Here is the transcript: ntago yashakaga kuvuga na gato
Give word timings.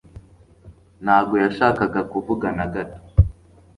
ntago 1.03 1.33
yashakaga 1.43 2.01
kuvuga 2.11 2.47
na 2.57 2.65
gato 2.73 3.01